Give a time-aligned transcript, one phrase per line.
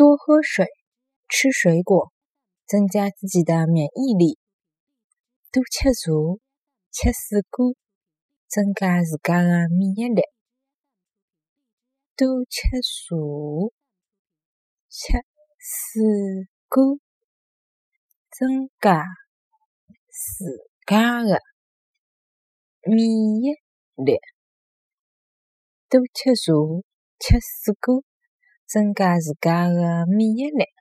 [0.00, 0.64] 多喝水，
[1.28, 2.10] 吃水果，
[2.66, 4.38] 增加自己的免疫力。
[5.52, 6.10] 多吃茶，
[6.90, 7.74] 吃水果，
[8.48, 10.22] 增加自家的免疫力。
[12.16, 13.18] 多吃茶，
[14.88, 15.20] 吃
[15.58, 16.98] 水果，
[18.30, 19.04] 增加
[20.08, 20.46] 自
[20.86, 21.38] 家的
[22.84, 23.50] 免疫
[23.96, 24.18] 力。
[25.90, 26.54] 多吃茶，
[27.18, 28.02] 吃水果，
[28.70, 30.79] 增加自家的免疫力。